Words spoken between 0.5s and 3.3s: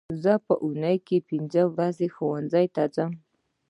اونۍ کې پینځه ورځې ښوونځي ته ځم